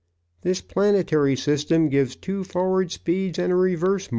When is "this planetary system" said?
0.41-1.87